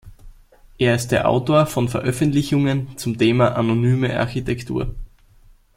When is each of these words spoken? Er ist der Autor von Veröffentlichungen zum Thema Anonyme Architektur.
Er 0.79 0.95
ist 0.95 1.09
der 1.11 1.29
Autor 1.29 1.67
von 1.67 1.87
Veröffentlichungen 1.87 2.97
zum 2.97 3.19
Thema 3.19 3.53
Anonyme 3.55 4.19
Architektur. 4.19 4.95